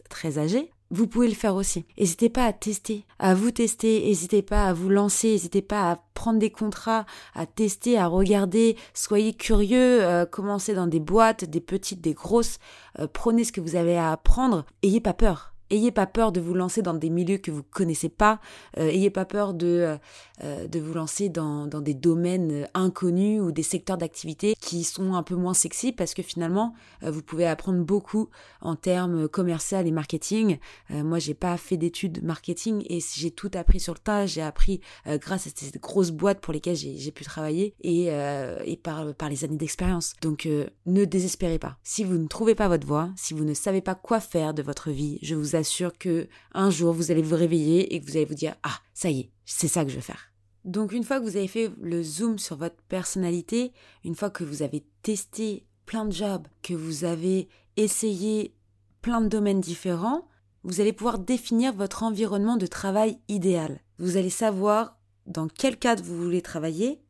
très 0.08 0.38
âgée, 0.38 0.70
vous 0.90 1.06
pouvez 1.06 1.28
le 1.28 1.34
faire 1.34 1.54
aussi. 1.54 1.84
N'hésitez 1.98 2.28
pas 2.28 2.44
à 2.46 2.52
tester, 2.52 3.04
à 3.18 3.34
vous 3.34 3.50
tester, 3.50 4.04
n'hésitez 4.06 4.42
pas 4.42 4.66
à 4.66 4.72
vous 4.72 4.88
lancer, 4.88 5.32
n'hésitez 5.32 5.62
pas 5.62 5.90
à 5.90 5.96
prendre 6.14 6.38
des 6.38 6.50
contrats, 6.50 7.06
à 7.34 7.46
tester, 7.46 7.98
à 7.98 8.06
regarder, 8.06 8.76
soyez 8.94 9.34
curieux, 9.34 10.02
euh, 10.04 10.26
commencez 10.26 10.74
dans 10.74 10.86
des 10.86 11.00
boîtes, 11.00 11.44
des 11.44 11.60
petites, 11.60 12.00
des 12.00 12.14
grosses, 12.14 12.58
euh, 12.98 13.06
prenez 13.12 13.44
ce 13.44 13.52
que 13.52 13.60
vous 13.60 13.76
avez 13.76 13.96
à 13.96 14.12
apprendre, 14.12 14.64
ayez 14.82 15.00
pas 15.00 15.14
peur. 15.14 15.52
Ayez 15.68 15.90
pas 15.90 16.06
peur 16.06 16.30
de 16.30 16.40
vous 16.40 16.54
lancer 16.54 16.80
dans 16.80 16.94
des 16.94 17.10
milieux 17.10 17.38
que 17.38 17.50
vous 17.50 17.64
connaissez 17.64 18.08
pas. 18.08 18.38
Euh, 18.78 18.86
ayez 18.86 19.10
pas 19.10 19.24
peur 19.24 19.52
de 19.52 19.98
euh, 20.42 20.56
euh, 20.56 20.68
de 20.68 20.78
vous 20.78 20.94
lancer 20.94 21.28
dans, 21.28 21.66
dans 21.66 21.80
des 21.80 21.94
domaines 21.94 22.68
inconnus 22.74 23.40
ou 23.40 23.52
des 23.52 23.62
secteurs 23.62 23.98
d'activité 23.98 24.54
qui 24.60 24.84
sont 24.84 25.14
un 25.14 25.22
peu 25.22 25.34
moins 25.34 25.54
sexy 25.54 25.92
parce 25.92 26.14
que 26.14 26.22
finalement 26.22 26.74
vous 27.02 27.22
pouvez 27.22 27.46
apprendre 27.46 27.82
beaucoup 27.84 28.28
en 28.60 28.76
termes 28.76 29.28
commercial 29.28 29.86
et 29.86 29.90
marketing. 29.90 30.58
moi 30.90 31.18
j'ai 31.18 31.34
pas 31.34 31.56
fait 31.56 31.76
d'études 31.76 32.22
marketing 32.22 32.84
et 32.88 33.00
j'ai 33.14 33.30
tout 33.30 33.50
appris 33.54 33.80
sur 33.80 33.94
le 33.94 33.98
tas. 33.98 34.26
J'ai 34.26 34.42
appris 34.42 34.80
grâce 35.06 35.46
à 35.46 35.50
ces 35.54 35.78
grosses 35.78 36.10
boîtes 36.10 36.40
pour 36.40 36.52
lesquelles 36.52 36.76
j'ai 36.76 37.10
pu 37.10 37.24
travailler 37.24 37.74
et 37.82 38.06
et 38.06 38.76
par 38.76 39.14
par 39.14 39.28
les 39.28 39.44
années 39.44 39.56
d'expérience. 39.56 40.14
Donc 40.22 40.48
ne 40.86 41.04
désespérez 41.04 41.58
pas. 41.58 41.76
Si 41.82 42.04
vous 42.04 42.18
ne 42.18 42.28
trouvez 42.28 42.54
pas 42.54 42.68
votre 42.68 42.86
voie, 42.86 43.10
si 43.16 43.34
vous 43.34 43.44
ne 43.44 43.54
savez 43.54 43.80
pas 43.80 43.94
quoi 43.94 44.20
faire 44.20 44.54
de 44.54 44.62
votre 44.62 44.90
vie, 44.90 45.18
je 45.22 45.34
vous 45.34 45.56
assure 45.56 45.96
que 45.98 46.28
un 46.52 46.70
jour 46.70 46.92
vous 46.92 47.10
allez 47.10 47.22
vous 47.22 47.36
réveiller 47.36 47.94
et 47.94 48.00
que 48.00 48.06
vous 48.06 48.16
allez 48.16 48.26
vous 48.26 48.34
dire 48.34 48.54
ah 48.62 48.80
ça 48.96 49.10
y 49.10 49.20
est 49.20 49.30
c'est 49.44 49.68
ça 49.68 49.84
que 49.84 49.90
je 49.90 49.96
veux 49.96 50.02
faire. 50.02 50.32
Donc 50.64 50.92
une 50.92 51.04
fois 51.04 51.20
que 51.20 51.24
vous 51.24 51.36
avez 51.36 51.46
fait 51.46 51.70
le 51.80 52.02
zoom 52.02 52.38
sur 52.38 52.56
votre 52.56 52.82
personnalité, 52.88 53.72
une 54.04 54.16
fois 54.16 54.30
que 54.30 54.42
vous 54.42 54.62
avez 54.62 54.84
testé 55.02 55.64
plein 55.86 56.04
de 56.04 56.12
jobs, 56.12 56.48
que 56.62 56.74
vous 56.74 57.04
avez 57.04 57.48
essayé 57.76 58.56
plein 59.02 59.20
de 59.20 59.28
domaines 59.28 59.60
différents, 59.60 60.26
vous 60.64 60.80
allez 60.80 60.92
pouvoir 60.92 61.20
définir 61.20 61.72
votre 61.72 62.02
environnement 62.02 62.56
de 62.56 62.66
travail 62.66 63.20
idéal. 63.28 63.80
Vous 63.98 64.16
allez 64.16 64.30
savoir 64.30 64.98
dans 65.26 65.46
quel 65.46 65.78
cadre 65.78 66.02
vous 66.02 66.20
voulez 66.20 66.42
travailler, 66.42 67.00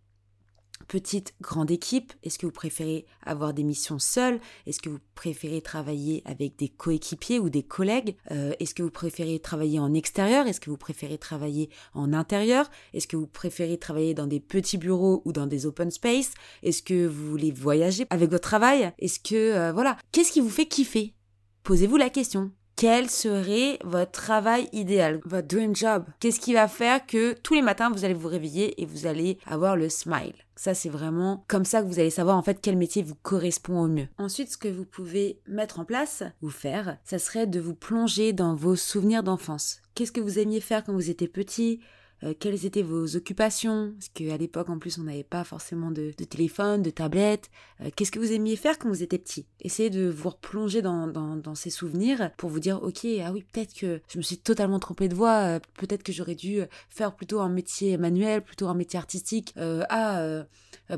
petite, 0.86 1.34
grande 1.40 1.70
équipe? 1.70 2.12
Est-ce 2.22 2.38
que 2.38 2.46
vous 2.46 2.52
préférez 2.52 3.06
avoir 3.24 3.54
des 3.54 3.64
missions 3.64 3.98
seules? 3.98 4.40
Est-ce 4.66 4.80
que 4.80 4.88
vous 4.88 5.00
préférez 5.14 5.60
travailler 5.60 6.22
avec 6.24 6.56
des 6.56 6.68
coéquipiers 6.68 7.38
ou 7.38 7.50
des 7.50 7.62
collègues? 7.62 8.16
Euh, 8.30 8.54
Est-ce 8.60 8.74
que 8.74 8.82
vous 8.82 8.90
préférez 8.90 9.38
travailler 9.38 9.78
en 9.78 9.94
extérieur? 9.94 10.46
Est-ce 10.46 10.60
que 10.60 10.70
vous 10.70 10.76
préférez 10.76 11.18
travailler 11.18 11.70
en 11.94 12.12
intérieur? 12.12 12.70
Est-ce 12.94 13.06
que 13.06 13.16
vous 13.16 13.26
préférez 13.26 13.78
travailler 13.78 14.14
dans 14.14 14.26
des 14.26 14.40
petits 14.40 14.78
bureaux 14.78 15.22
ou 15.24 15.32
dans 15.32 15.46
des 15.46 15.66
open 15.66 15.90
space? 15.90 16.32
Est-ce 16.62 16.82
que 16.82 17.06
vous 17.06 17.30
voulez 17.30 17.50
voyager 17.50 18.06
avec 18.10 18.30
votre 18.30 18.48
travail? 18.48 18.92
Est-ce 18.98 19.20
que 19.20 19.34
euh, 19.34 19.72
voilà, 19.72 19.96
qu'est-ce 20.12 20.32
qui 20.32 20.40
vous 20.40 20.50
fait 20.50 20.66
kiffer? 20.66 21.14
Posez-vous 21.62 21.96
la 21.96 22.10
question 22.10 22.52
quel 22.76 23.08
serait 23.08 23.78
votre 23.84 24.12
travail 24.12 24.68
idéal, 24.72 25.20
votre 25.24 25.48
dream 25.48 25.74
job? 25.74 26.04
Qu'est-ce 26.20 26.40
qui 26.40 26.52
va 26.52 26.68
faire 26.68 27.06
que 27.06 27.32
tous 27.32 27.54
les 27.54 27.62
matins 27.62 27.90
vous 27.90 28.04
allez 28.04 28.12
vous 28.12 28.28
réveiller 28.28 28.80
et 28.80 28.84
vous 28.84 29.06
allez 29.06 29.38
avoir 29.46 29.76
le 29.76 29.88
smile? 29.88 30.34
Ça, 30.56 30.74
c'est 30.74 30.90
vraiment 30.90 31.44
comme 31.48 31.64
ça 31.64 31.82
que 31.82 31.86
vous 31.86 31.98
allez 31.98 32.10
savoir 32.10 32.36
en 32.36 32.42
fait 32.42 32.58
quel 32.60 32.76
métier 32.76 33.02
vous 33.02 33.14
correspond 33.14 33.80
au 33.80 33.88
mieux. 33.88 34.08
Ensuite, 34.18 34.52
ce 34.52 34.58
que 34.58 34.68
vous 34.68 34.84
pouvez 34.84 35.40
mettre 35.46 35.80
en 35.80 35.86
place 35.86 36.22
ou 36.42 36.50
faire, 36.50 36.98
ça 37.02 37.18
serait 37.18 37.46
de 37.46 37.60
vous 37.60 37.74
plonger 37.74 38.34
dans 38.34 38.54
vos 38.54 38.76
souvenirs 38.76 39.22
d'enfance. 39.22 39.80
Qu'est-ce 39.94 40.12
que 40.12 40.20
vous 40.20 40.38
aimiez 40.38 40.60
faire 40.60 40.84
quand 40.84 40.92
vous 40.92 41.08
étiez 41.08 41.28
petit? 41.28 41.80
Euh, 42.26 42.34
quelles 42.38 42.66
étaient 42.66 42.82
vos 42.82 43.16
occupations? 43.16 43.92
Parce 43.92 44.08
qu'à 44.08 44.36
l'époque, 44.36 44.68
en 44.68 44.78
plus, 44.78 44.98
on 44.98 45.04
n'avait 45.04 45.22
pas 45.22 45.44
forcément 45.44 45.90
de, 45.90 46.10
téléphone, 46.10 46.82
de 46.82 46.90
tablette. 46.90 47.50
Euh, 47.80 47.90
qu'est-ce 47.94 48.10
que 48.10 48.18
vous 48.18 48.32
aimiez 48.32 48.56
faire 48.56 48.78
quand 48.78 48.88
vous 48.88 49.02
étiez 49.02 49.18
petit? 49.18 49.46
Essayez 49.60 49.90
de 49.90 50.08
vous 50.08 50.30
replonger 50.30 50.82
dans, 50.82 51.54
ces 51.54 51.70
souvenirs 51.70 52.30
pour 52.36 52.50
vous 52.50 52.60
dire, 52.60 52.82
ok, 52.82 53.06
ah 53.24 53.32
oui, 53.32 53.44
peut-être 53.52 53.74
que 53.74 54.00
je 54.08 54.18
me 54.18 54.22
suis 54.22 54.38
totalement 54.38 54.78
trompée 54.78 55.08
de 55.08 55.14
voie, 55.14 55.56
euh, 55.56 55.60
peut-être 55.78 56.02
que 56.02 56.12
j'aurais 56.12 56.34
dû 56.34 56.60
faire 56.88 57.14
plutôt 57.14 57.40
un 57.40 57.48
métier 57.48 57.96
manuel, 57.96 58.42
plutôt 58.42 58.68
un 58.68 58.74
métier 58.74 58.98
artistique. 58.98 59.54
ah, 59.56 60.44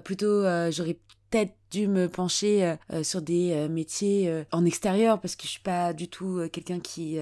plutôt, 0.04 0.42
j'aurais 0.70 0.98
peut-être 1.30 1.54
dû 1.70 1.88
me 1.88 2.08
pencher 2.08 2.76
sur 3.02 3.22
des 3.22 3.68
métiers 3.68 4.44
en 4.52 4.64
extérieur 4.64 5.20
parce 5.20 5.36
que 5.36 5.44
je 5.44 5.48
suis 5.48 5.60
pas 5.60 5.92
du 5.92 6.08
tout 6.08 6.40
quelqu'un 6.52 6.80
qui 6.80 7.18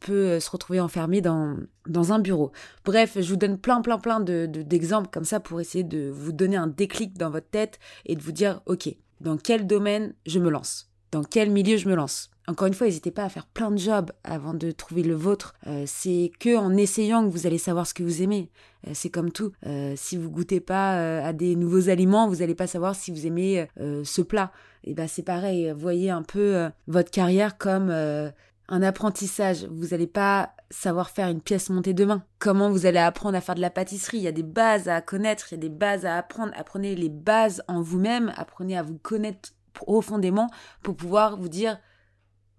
peut 0.00 0.40
se 0.40 0.50
retrouver 0.50 0.80
enfermé 0.80 1.20
dans 1.20 1.56
dans 1.86 2.12
un 2.12 2.18
bureau. 2.18 2.52
Bref, 2.84 3.16
je 3.20 3.28
vous 3.28 3.36
donne 3.36 3.58
plein 3.58 3.80
plein 3.80 3.98
plein 3.98 4.20
de 4.20 4.46
d'exemples 4.46 5.08
comme 5.12 5.24
ça 5.24 5.40
pour 5.40 5.60
essayer 5.60 5.84
de 5.84 6.10
vous 6.10 6.32
donner 6.32 6.56
un 6.56 6.66
déclic 6.66 7.16
dans 7.16 7.30
votre 7.30 7.48
tête 7.48 7.78
et 8.06 8.16
de 8.16 8.22
vous 8.22 8.32
dire 8.32 8.60
ok 8.66 8.94
dans 9.20 9.36
quel 9.36 9.66
domaine 9.66 10.14
je 10.26 10.38
me 10.38 10.50
lance, 10.50 10.89
dans 11.12 11.24
quel 11.24 11.50
milieu 11.50 11.76
je 11.76 11.88
me 11.88 11.94
lance. 11.94 12.30
Encore 12.50 12.66
une 12.66 12.74
fois, 12.74 12.88
n'hésitez 12.88 13.12
pas 13.12 13.22
à 13.22 13.28
faire 13.28 13.46
plein 13.46 13.70
de 13.70 13.76
jobs 13.76 14.10
avant 14.24 14.54
de 14.54 14.72
trouver 14.72 15.04
le 15.04 15.14
vôtre. 15.14 15.54
Euh, 15.68 15.84
c'est 15.86 16.32
que 16.40 16.56
en 16.56 16.76
essayant 16.76 17.24
que 17.24 17.30
vous 17.30 17.46
allez 17.46 17.58
savoir 17.58 17.86
ce 17.86 17.94
que 17.94 18.02
vous 18.02 18.22
aimez. 18.22 18.50
Euh, 18.88 18.90
c'est 18.92 19.08
comme 19.08 19.30
tout. 19.30 19.52
Euh, 19.66 19.94
si 19.96 20.16
vous 20.16 20.30
goûtez 20.30 20.58
pas 20.58 21.22
à 21.22 21.32
des 21.32 21.54
nouveaux 21.54 21.88
aliments, 21.88 22.26
vous 22.26 22.36
n'allez 22.36 22.56
pas 22.56 22.66
savoir 22.66 22.96
si 22.96 23.12
vous 23.12 23.24
aimez 23.24 23.68
ce 23.76 24.20
plat. 24.20 24.50
Et 24.82 24.94
ben 24.94 25.06
c'est 25.06 25.22
pareil. 25.22 25.72
Voyez 25.76 26.10
un 26.10 26.22
peu 26.22 26.68
votre 26.88 27.12
carrière 27.12 27.56
comme 27.56 27.90
un 27.90 28.82
apprentissage. 28.82 29.66
Vous 29.70 29.88
n'allez 29.88 30.08
pas 30.08 30.50
savoir 30.70 31.10
faire 31.10 31.28
une 31.28 31.40
pièce 31.40 31.70
montée 31.70 31.94
demain. 31.94 32.24
Comment 32.40 32.70
vous 32.70 32.86
allez 32.86 32.98
apprendre 32.98 33.36
à 33.36 33.40
faire 33.40 33.54
de 33.54 33.60
la 33.60 33.70
pâtisserie? 33.70 34.18
Il 34.18 34.22
y 34.24 34.28
a 34.28 34.32
des 34.32 34.42
bases 34.42 34.88
à 34.88 35.00
connaître, 35.00 35.52
il 35.52 35.54
y 35.54 35.58
a 35.58 35.60
des 35.60 35.68
bases 35.68 36.04
à 36.04 36.16
apprendre. 36.16 36.52
Apprenez 36.56 36.96
les 36.96 37.10
bases 37.10 37.62
en 37.68 37.80
vous-même, 37.80 38.32
apprenez 38.36 38.76
à 38.76 38.82
vous 38.82 38.98
connaître 38.98 39.50
profondément 39.72 40.50
pour 40.82 40.96
pouvoir 40.96 41.36
vous 41.36 41.48
dire 41.48 41.78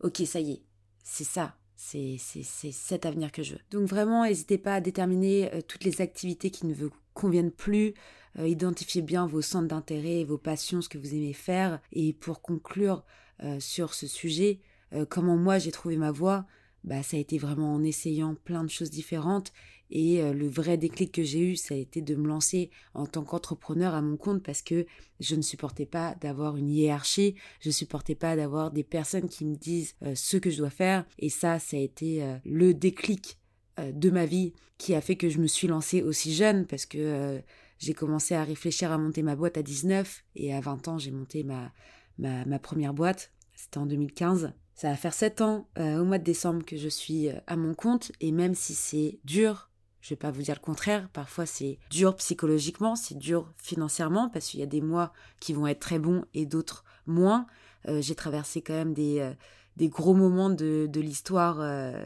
ok, 0.01 0.21
ça 0.25 0.39
y 0.39 0.51
est, 0.51 0.61
c'est 1.03 1.23
ça, 1.23 1.55
c'est 1.75 2.17
cet 2.17 3.05
avenir 3.05 3.31
que 3.31 3.43
je 3.43 3.53
veux. 3.53 3.61
Donc 3.71 3.87
vraiment, 3.87 4.25
n'hésitez 4.25 4.57
pas 4.57 4.75
à 4.75 4.81
déterminer 4.81 5.53
euh, 5.53 5.61
toutes 5.61 5.83
les 5.83 6.01
activités 6.01 6.51
qui 6.51 6.65
ne 6.65 6.73
vous 6.73 6.91
conviennent 7.13 7.51
plus, 7.51 7.93
euh, 8.39 8.47
identifiez 8.47 9.01
bien 9.01 9.25
vos 9.25 9.41
centres 9.41 9.67
d'intérêt, 9.67 10.23
vos 10.23 10.37
passions, 10.37 10.81
ce 10.81 10.89
que 10.89 10.97
vous 10.97 11.13
aimez 11.13 11.33
faire. 11.33 11.79
Et 11.91 12.13
pour 12.13 12.41
conclure 12.41 13.03
euh, 13.43 13.59
sur 13.59 13.93
ce 13.93 14.07
sujet, 14.07 14.61
comment 15.07 15.37
moi 15.37 15.57
j'ai 15.57 15.71
trouvé 15.71 15.95
ma 15.95 16.11
voie, 16.11 16.45
bah, 16.83 17.01
ça 17.01 17.15
a 17.15 17.19
été 17.21 17.37
vraiment 17.37 17.75
en 17.75 17.81
essayant 17.81 18.35
plein 18.35 18.65
de 18.65 18.69
choses 18.69 18.89
différentes 18.89 19.53
et 19.91 20.21
euh, 20.21 20.33
le 20.33 20.47
vrai 20.47 20.77
déclic 20.77 21.11
que 21.11 21.23
j'ai 21.23 21.51
eu, 21.51 21.55
ça 21.57 21.75
a 21.75 21.77
été 21.77 22.01
de 22.01 22.15
me 22.15 22.27
lancer 22.27 22.71
en 22.93 23.05
tant 23.05 23.23
qu'entrepreneur 23.23 23.93
à 23.93 24.01
mon 24.01 24.15
compte 24.15 24.41
parce 24.41 24.61
que 24.61 24.85
je 25.19 25.35
ne 25.35 25.41
supportais 25.41 25.85
pas 25.85 26.15
d'avoir 26.21 26.55
une 26.55 26.69
hiérarchie, 26.69 27.35
je 27.59 27.69
ne 27.69 27.73
supportais 27.73 28.15
pas 28.15 28.37
d'avoir 28.37 28.71
des 28.71 28.83
personnes 28.83 29.27
qui 29.27 29.45
me 29.45 29.55
disent 29.55 29.95
euh, 30.03 30.15
ce 30.15 30.37
que 30.37 30.49
je 30.49 30.57
dois 30.57 30.69
faire. 30.69 31.05
Et 31.19 31.29
ça, 31.29 31.59
ça 31.59 31.75
a 31.75 31.79
été 31.79 32.23
euh, 32.23 32.37
le 32.45 32.73
déclic 32.73 33.37
de 33.77 34.09
ma 34.09 34.25
vie 34.25 34.53
qui 34.77 34.93
a 34.93 35.01
fait 35.01 35.15
que 35.15 35.29
je 35.29 35.39
me 35.39 35.47
suis 35.47 35.67
lancée 35.67 36.03
aussi 36.03 36.35
jeune 36.35 36.67
parce 36.67 36.85
que 36.85 37.41
j'ai 37.79 37.93
commencé 37.93 38.35
à 38.35 38.43
réfléchir 38.43 38.91
à 38.91 38.97
monter 38.97 39.23
ma 39.23 39.35
boîte 39.35 39.57
à 39.57 39.63
19 39.63 40.23
et 40.35 40.53
à 40.53 40.59
20 40.59 40.87
ans, 40.89 40.97
j'ai 40.99 41.09
monté 41.09 41.43
ma, 41.43 41.71
ma, 42.19 42.59
première 42.59 42.93
boîte. 42.93 43.31
C'était 43.55 43.79
en 43.79 43.87
2015. 43.87 44.53
Ça 44.75 44.89
va 44.89 44.95
faire 44.97 45.13
7 45.13 45.41
ans 45.41 45.67
au 45.77 46.03
mois 46.03 46.19
de 46.19 46.23
décembre 46.23 46.63
que 46.63 46.75
je 46.75 46.89
suis 46.89 47.29
à 47.47 47.55
mon 47.55 47.73
compte 47.73 48.11
et 48.19 48.31
même 48.31 48.53
si 48.53 48.75
c'est 48.75 49.19
dur, 49.23 49.70
je 50.01 50.09
vais 50.09 50.17
pas 50.17 50.31
vous 50.31 50.41
dire 50.41 50.55
le 50.55 50.65
contraire. 50.65 51.09
Parfois, 51.13 51.45
c'est 51.45 51.77
dur 51.89 52.15
psychologiquement, 52.15 52.95
c'est 52.95 53.17
dur 53.17 53.51
financièrement, 53.55 54.29
parce 54.29 54.47
qu'il 54.47 54.59
y 54.59 54.63
a 54.63 54.67
des 54.67 54.81
mois 54.81 55.13
qui 55.39 55.53
vont 55.53 55.67
être 55.67 55.79
très 55.79 55.99
bons 55.99 56.25
et 56.33 56.45
d'autres 56.45 56.83
moins. 57.05 57.45
Euh, 57.87 58.01
j'ai 58.01 58.15
traversé 58.15 58.61
quand 58.61 58.73
même 58.73 58.93
des, 58.93 59.19
euh, 59.19 59.33
des 59.77 59.89
gros 59.89 60.13
moments 60.13 60.49
de, 60.49 60.87
de 60.91 61.01
l'histoire, 61.01 61.57
euh, 61.59 62.05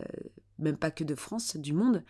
même 0.59 0.77
pas 0.77 0.91
que 0.91 1.03
de 1.03 1.15
France, 1.15 1.57
du 1.57 1.73
monde. 1.73 2.03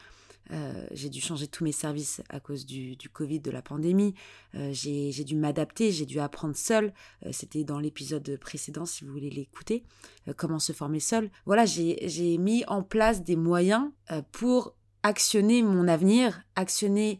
j'ai 0.92 1.10
dû 1.10 1.22
changer 1.22 1.48
tous 1.48 1.63
mes 1.63 1.72
services 1.72 2.22
à 2.30 2.39
cause 2.39 2.68
du, 2.68 2.96
du 2.96 3.10
Covid, 3.10 3.39
de 3.39 3.50
la 3.50 3.63
pandémie. 3.63 4.13
j'ai 4.54 5.24
dû 5.24 5.36
m'adapter, 5.36 5.92
j'ai 5.92 6.06
dû 6.06 6.20
apprendre 6.20 6.56
seul. 6.56 6.94
C'était 7.32 7.63
dans 7.63 7.80
l'épisode 7.80 8.38
précédent, 8.38 8.86
si 8.86 9.04
vous 9.04 9.12
voulez 9.12 9.32
l'écouter, 9.32 9.84
comment 10.38 10.60
se 10.60 10.72
former 10.72 11.00
seul. 11.00 11.32
Voilà, 11.48 11.65
j'ai 11.65 12.38
mis 12.38 12.63
en 12.68 12.84
place 12.84 13.24
des 13.24 13.36
moyens 13.36 13.89
pour 14.32 14.75
actionner 15.06 15.62
mon 15.62 15.88
avenir, 15.88 16.42
actionner 16.56 17.20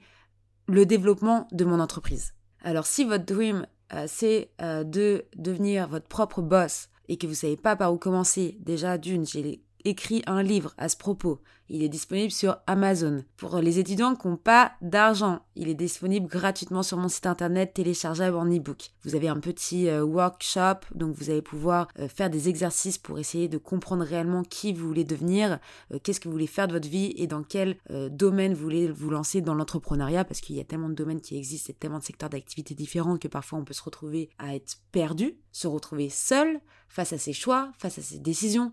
le 0.68 0.88
développement 0.88 1.48
de 1.52 1.66
mon 1.66 1.80
entreprise. 1.80 2.34
Alors 2.64 2.88
si 2.88 3.04
votre 3.04 3.26
dream, 3.26 3.68
euh, 3.94 4.06
c'est 4.08 4.50
euh, 4.60 4.84
de 4.84 5.26
devenir 5.36 5.88
votre 5.88 6.08
propre 6.08 6.42
boss 6.42 6.90
et 7.10 7.18
que 7.18 7.28
vous 7.28 7.36
savez 7.36 7.58
pas 7.58 7.76
par 7.76 7.94
où 7.94 7.98
commencer, 8.00 8.58
déjà 8.60 8.98
d'une, 8.98 9.24
j'ai 9.28 9.62
écrit 9.86 10.24
un 10.28 10.44
livre 10.44 10.74
à 10.78 10.90
ce 10.90 10.98
propos. 10.98 11.40
Il 11.68 11.82
est 11.82 11.90
disponible 11.90 12.32
sur 12.32 12.58
Amazon. 12.68 13.24
Pour 13.38 13.58
les 13.58 13.80
étudiants 13.80 14.16
qui 14.16 14.28
n'ont 14.28 14.38
pas 14.38 14.74
d'argent, 14.82 15.40
il 15.56 15.68
est 15.68 15.74
disponible 15.74 16.28
gratuitement 16.28 16.84
sur 16.84 16.98
mon 16.98 17.08
site 17.08 17.26
internet 17.26 17.74
téléchargeable 17.74 18.38
en 18.38 18.46
e-book. 18.46 18.92
Vous 19.04 19.16
avez 19.16 19.30
un 19.30 19.40
petit 19.40 19.90
euh, 19.90 20.04
workshop, 20.04 20.86
donc 20.94 21.16
vous 21.16 21.32
allez 21.32 21.42
pouvoir 21.42 21.88
euh, 21.98 22.08
faire 22.08 22.30
des 22.30 22.50
exercices 22.50 23.00
pour 23.00 23.18
essayer 23.18 23.48
de 23.48 23.58
comprendre 23.58 24.04
réellement 24.04 24.44
qui 24.44 24.74
vous 24.74 24.88
voulez 24.88 25.06
devenir, 25.06 25.58
euh, 25.92 25.98
qu'est-ce 26.04 26.20
que 26.20 26.28
vous 26.28 26.34
voulez 26.34 26.46
faire 26.46 26.68
de 26.68 26.74
votre 26.74 26.90
vie 26.90 27.14
et 27.18 27.26
dans 27.26 27.44
quel 27.44 27.78
domaine 28.12 28.54
vous 28.54 28.64
voulez 28.64 28.88
vous 28.88 29.10
lancer 29.10 29.42
dans 29.42 29.54
l'entrepreneuriat 29.54 30.24
parce 30.26 30.42
qu'il 30.42 30.56
y 30.56 30.60
a 30.60 30.64
tellement 30.64 30.90
de 30.90 30.94
domaines 30.94 31.22
qui 31.22 31.38
existent 31.38 31.72
et 31.72 31.74
tellement 31.74 32.00
de 32.00 32.04
secteurs 32.04 32.30
d'activité 32.30 32.74
différents 32.74 33.18
que 33.18 33.28
parfois 33.28 33.60
on 33.60 33.64
peut 33.64 33.74
se 33.74 33.84
retrouver 33.84 34.30
à 34.38 34.56
être 34.56 34.78
perdu, 34.92 35.38
se 35.56 35.68
retrouver 35.68 36.10
seul 36.10 36.60
face 36.90 37.12
à 37.12 37.18
ses 37.18 37.34
choix, 37.34 37.72
face 37.78 37.98
à 37.98 38.02
ses 38.02 38.20
décisions, 38.20 38.72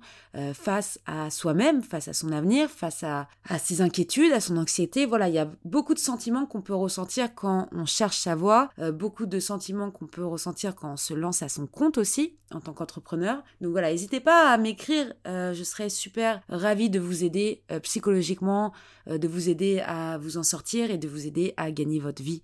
face 0.54 1.00
à 1.06 1.28
soi-même, 1.28 1.82
face 1.82 2.06
à 2.06 2.12
son 2.12 2.30
avenir, 2.30 2.70
face 2.70 3.02
à, 3.02 3.26
ses 3.58 3.80
inquiétudes, 3.80 4.32
à 4.32 4.40
son 4.40 4.56
anxiété. 4.58 5.06
Voilà, 5.06 5.28
il 5.28 5.34
y 5.34 5.38
a 5.38 5.50
beaucoup 5.64 5.94
de 5.94 5.98
sentiments 5.98 6.46
qu'on 6.46 6.62
peut 6.62 6.74
ressentir 6.74 7.34
quand 7.34 7.68
on 7.72 7.84
cherche 7.84 8.18
sa 8.18 8.34
voie, 8.34 8.70
euh, 8.78 8.92
beaucoup 8.92 9.26
de 9.26 9.40
sentiments 9.40 9.90
qu'on 9.90 10.06
peut 10.06 10.24
ressentir 10.24 10.74
quand 10.74 10.92
on 10.92 10.96
se 10.96 11.14
lance 11.14 11.42
à 11.42 11.48
son 11.48 11.66
compte 11.66 11.98
aussi 11.98 12.36
en 12.52 12.60
tant 12.60 12.72
qu'entrepreneur. 12.72 13.42
Donc 13.60 13.72
voilà, 13.72 13.90
n'hésitez 13.90 14.20
pas 14.20 14.50
à 14.50 14.58
m'écrire, 14.58 15.12
euh, 15.26 15.52
je 15.52 15.64
serais 15.64 15.88
super 15.88 16.42
ravie 16.48 16.90
de 16.90 17.00
vous 17.00 17.24
aider 17.24 17.62
euh, 17.70 17.80
psychologiquement, 17.80 18.72
de 19.08 19.26
vous 19.26 19.48
aider 19.48 19.80
à 19.80 20.18
vous 20.18 20.36
en 20.36 20.44
sortir 20.44 20.90
et 20.90 20.98
de 20.98 21.08
vous 21.08 21.26
aider 21.26 21.54
à 21.56 21.72
gagner 21.72 21.98
votre 21.98 22.22
vie. 22.22 22.42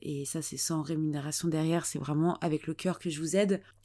et 0.00 0.24
ça, 0.24 0.40
c'est 0.40 0.56
sans 0.56 0.82
rémunération 0.82 1.48
derrière, 1.48 1.84
c'est 1.84 1.98
vraiment 1.98 2.38
avec 2.38 2.66
le 2.66 2.74
cœur 2.74 2.98
que 2.98 3.10
je 3.10 3.20
vous 3.20 3.36
aide. 3.36 3.37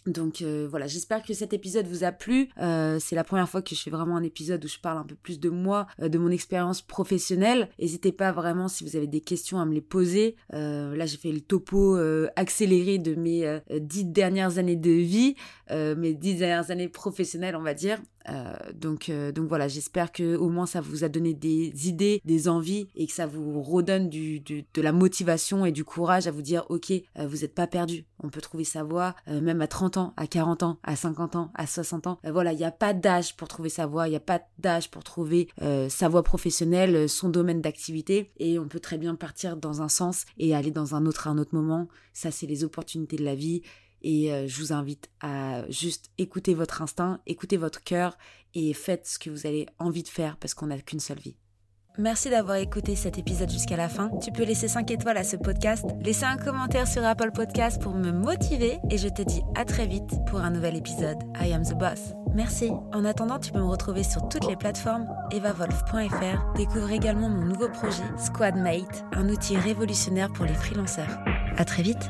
Donc 0.05 0.43
voilà, 0.43 0.87
j'espère 0.87 1.23
que 1.23 1.33
cet 1.33 1.53
épisode 1.53 1.87
vous 1.87 2.03
a 2.03 2.11
plu. 2.11 2.49
c'est 2.57 3.15
la 3.15 3.23
première 3.23 3.49
fois 3.49 3.61
que 3.61 3.73
je 3.75 3.81
fais 3.81 3.89
vraiment 3.89 4.17
un 4.17 4.23
épisode 4.23 4.63
où 4.63 4.67
je 4.67 4.79
parle 4.79 4.97
un 4.97 5.03
peu 5.03 5.15
plus 5.15 5.39
de 5.39 5.49
moi, 5.49 5.87
euh, 6.01 6.09
de 6.09 6.17
mon 6.17 6.29
expérience 6.29 6.81
professionnelle. 6.81 7.69
N'hésitez 7.79 8.11
pas 8.11 8.31
vraiment 8.31 8.67
si 8.67 8.83
vous 8.83 8.95
avez 8.95 9.07
des 9.07 9.21
questions 9.21 9.59
à 9.59 9.65
me 9.65 9.73
les 9.73 9.81
poser. 9.81 10.35
Euh, 10.53 10.95
là, 10.95 11.05
j'ai 11.05 11.17
fait 11.17 11.31
le 11.31 11.41
topo 11.41 11.97
euh, 11.97 12.27
accéléré 12.35 12.97
de 12.97 13.15
mes 13.15 13.61
dix 13.79 14.05
dernières 14.05 14.57
années 14.57 14.75
de 14.75 14.91
vie, 14.91 15.35
mes 15.71 16.13
dix 16.13 16.35
dernières 16.35 16.71
années 16.71 16.89
professionnelles, 16.89 17.55
on 17.55 17.61
va 17.61 17.73
dire. 17.73 17.99
Euh, 18.29 18.53
donc, 18.73 19.09
euh, 19.09 19.31
donc 19.31 19.47
voilà, 19.47 19.67
j'espère 19.67 20.11
que 20.11 20.35
au 20.35 20.49
moins 20.49 20.65
ça 20.65 20.81
vous 20.81 21.03
a 21.03 21.09
donné 21.09 21.33
des 21.33 21.87
idées, 21.87 22.21
des 22.25 22.47
envies 22.47 22.87
et 22.95 23.07
que 23.07 23.13
ça 23.13 23.25
vous 23.25 23.61
redonne 23.61 24.09
du, 24.09 24.39
de 24.39 24.81
la 24.81 24.91
motivation 24.91 25.65
et 25.65 25.71
du 25.71 25.83
courage 25.83 26.27
à 26.27 26.31
vous 26.31 26.41
dire 26.41 26.65
ok, 26.69 26.91
euh, 26.91 27.27
vous 27.27 27.37
n'êtes 27.37 27.53
pas 27.53 27.67
perdu. 27.67 28.05
On 28.19 28.29
peut 28.29 28.41
trouver 28.41 28.63
sa 28.63 28.83
voie 28.83 29.15
même 29.27 29.61
à 29.61 29.67
30 29.67 29.97
ans, 29.97 30.13
à 30.15 30.27
40 30.27 30.63
ans, 30.63 30.79
à 30.83 30.95
50 30.95 31.35
ans, 31.35 31.51
à 31.55 31.67
60 31.67 32.07
ans. 32.07 32.19
voilà, 32.23 32.53
il 32.53 32.57
n'y 32.57 32.63
a 32.63 32.71
pas 32.71 32.93
d'âge 32.93 33.35
pour 33.35 33.49
trouver 33.49 33.67
sa 33.67 33.85
voie, 33.85 34.07
il 34.07 34.11
n'y 34.11 34.15
a 34.15 34.21
pas 34.21 34.41
d'âge 34.59 34.89
pour 34.89 35.03
trouver 35.03 35.49
sa 35.89 36.07
voie 36.07 36.23
professionnelle, 36.23 37.09
son 37.09 37.27
domaine 37.27 37.61
d'activité 37.61 38.31
et 38.37 38.59
on 38.59 38.67
peut 38.67 38.79
très 38.79 38.97
bien 38.97 39.15
partir 39.15 39.57
dans 39.57 39.81
un 39.81 39.89
sens 39.89 40.25
et 40.37 40.55
aller 40.55 40.71
dans 40.71 40.95
un 40.95 41.05
autre 41.05 41.27
à 41.27 41.31
un 41.31 41.37
autre 41.37 41.53
moment. 41.53 41.89
Ça, 42.13 42.31
c'est 42.31 42.45
les 42.45 42.63
opportunités 42.63 43.17
de 43.17 43.25
la 43.25 43.35
vie 43.35 43.63
et 44.03 44.31
euh, 44.31 44.47
je 44.47 44.59
vous 44.59 44.73
invite 44.73 45.09
à 45.21 45.69
juste 45.69 46.11
écouter 46.17 46.53
votre 46.53 46.81
instinct, 46.81 47.19
écouter 47.25 47.57
votre 47.57 47.83
cœur 47.83 48.17
et 48.53 48.73
faites 48.73 49.07
ce 49.07 49.19
que 49.19 49.29
vous 49.29 49.45
avez 49.47 49.67
envie 49.79 50.03
de 50.03 50.09
faire 50.09 50.37
parce 50.37 50.53
qu'on 50.53 50.67
n'a 50.67 50.79
qu'une 50.79 50.99
seule 50.99 51.19
vie. 51.19 51.35
Merci 51.99 52.31
d'avoir 52.31 52.57
écouté 52.57 52.95
cet 52.95 53.19
épisode 53.19 53.51
jusqu'à 53.51 53.77
la 53.77 53.87
fin. 53.87 54.09
Tu 54.17 54.31
peux 54.31 54.43
laisser 54.43 54.67
5 54.67 54.89
étoiles 54.89 55.17
à 55.17 55.23
ce 55.23 55.35
podcast, 55.35 55.85
laisser 56.01 56.23
un 56.23 56.37
commentaire 56.37 56.87
sur 56.87 57.05
Apple 57.05 57.31
Podcast 57.31 57.79
pour 57.79 57.93
me 57.93 58.11
motiver 58.11 58.79
et 58.89 58.97
je 58.97 59.07
te 59.07 59.21
dis 59.21 59.43
à 59.55 59.63
très 59.63 59.85
vite 59.85 60.11
pour 60.25 60.39
un 60.39 60.49
nouvel 60.49 60.75
épisode 60.75 61.19
I 61.39 61.53
Am 61.53 61.63
the 61.63 61.77
Boss. 61.77 61.99
Merci. 62.33 62.71
En 62.93 63.05
attendant, 63.05 63.37
tu 63.37 63.51
peux 63.51 63.59
me 63.59 63.65
retrouver 63.65 64.03
sur 64.03 64.27
toutes 64.27 64.47
les 64.47 64.55
plateformes 64.55 65.05
evavolf.fr. 65.31 66.53
Découvre 66.55 66.89
également 66.89 67.29
mon 67.29 67.45
nouveau 67.45 67.69
projet 67.69 68.01
Squadmate, 68.17 69.05
un 69.11 69.29
outil 69.29 69.55
révolutionnaire 69.55 70.31
pour 70.33 70.45
les 70.45 70.55
freelanceurs. 70.55 71.19
À 71.57 71.63
très 71.63 71.83
vite. 71.83 72.09